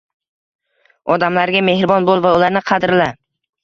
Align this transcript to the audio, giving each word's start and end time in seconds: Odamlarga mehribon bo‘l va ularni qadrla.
Odamlarga 1.17 1.63
mehribon 1.69 2.11
bo‘l 2.11 2.27
va 2.29 2.37
ularni 2.43 2.69
qadrla. 2.75 3.13